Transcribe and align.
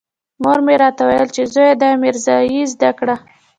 مور 0.41 0.57
مې 0.65 0.75
راته 0.81 1.03
ويل 1.07 1.27
چې 1.35 1.43
زويه 1.53 1.73
دا 1.81 1.89
ميرزايي 2.01 2.61
زده 2.73 2.89
کړه. 2.99 3.15